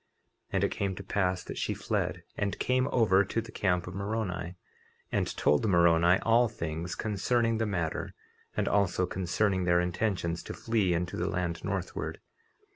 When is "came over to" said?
2.57-3.39